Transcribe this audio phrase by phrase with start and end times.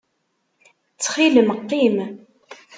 [0.93, 1.97] Ttxil-m qqim.